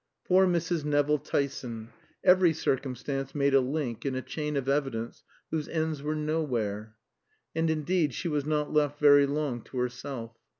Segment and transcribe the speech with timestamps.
[0.27, 0.83] Poor Mrs.
[0.83, 1.89] Nevill Tyson,
[2.23, 6.95] every circumstance made a link in a chain of evidence whose ends were nowhere.
[7.53, 10.31] And, indeed, she was not left very long to herself.